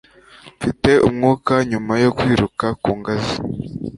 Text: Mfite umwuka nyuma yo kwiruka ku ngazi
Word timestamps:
Mfite 0.57 0.91
umwuka 1.07 1.53
nyuma 1.71 1.93
yo 2.03 2.09
kwiruka 2.17 2.65
ku 2.81 2.89
ngazi 2.99 3.35